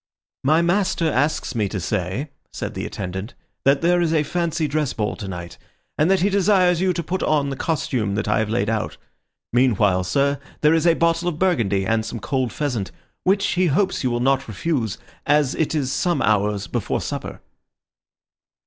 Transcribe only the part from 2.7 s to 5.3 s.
the attendant, "that there is a fancy dress ball